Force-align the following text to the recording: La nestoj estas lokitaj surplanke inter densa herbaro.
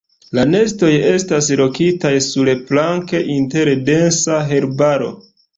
La 0.35 0.43
nestoj 0.53 0.89
estas 1.09 1.49
lokitaj 1.59 2.13
surplanke 2.29 3.23
inter 3.37 3.73
densa 3.91 4.43
herbaro. 4.55 5.17